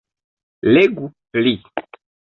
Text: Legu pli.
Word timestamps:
Legu 0.73 1.05
pli. 1.31 1.53